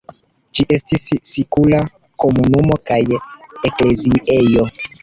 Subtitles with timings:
[0.59, 1.83] Ĝi estis sikula
[2.25, 3.01] komunumo kaj
[3.71, 4.71] ekleziejo.